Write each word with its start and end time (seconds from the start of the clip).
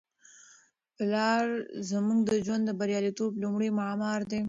پلار 0.97 1.45
زموږ 1.89 2.19
د 2.29 2.31
ژوند 2.45 2.63
د 2.65 2.71
بریالیتوبونو 2.79 3.41
لومړی 3.43 3.69
معمار 3.79 4.21
دی. 4.29 4.39